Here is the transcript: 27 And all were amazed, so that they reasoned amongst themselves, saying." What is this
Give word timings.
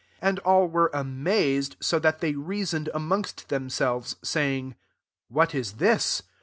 27 0.17 0.27
And 0.29 0.39
all 0.39 0.67
were 0.67 0.89
amazed, 0.95 1.75
so 1.79 1.99
that 1.99 2.21
they 2.21 2.33
reasoned 2.33 2.89
amongst 2.91 3.49
themselves, 3.49 4.15
saying." 4.23 4.73
What 5.29 5.53
is 5.53 5.73
this 5.73 6.23